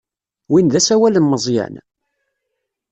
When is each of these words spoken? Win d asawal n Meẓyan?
Win 0.51 0.67
d 0.69 0.73
asawal 0.79 1.15
n 1.19 1.25
Meẓyan? 1.29 1.75